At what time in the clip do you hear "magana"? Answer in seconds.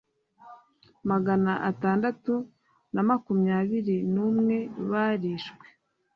1.09-1.51